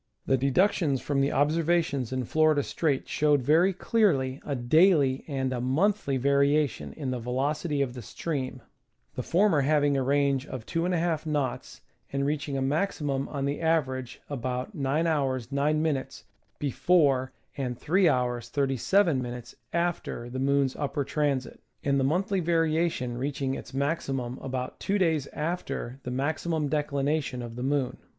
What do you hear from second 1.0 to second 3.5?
the observations in Florida Strait showed